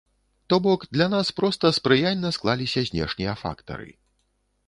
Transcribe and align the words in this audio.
То 0.47 0.57
бок, 0.67 0.85
для 0.97 1.05
нас 1.13 1.27
проста 1.39 1.71
спрыяльна 1.79 2.33
склаліся 2.39 2.85
знешнія 2.89 3.35
фактары. 3.45 3.89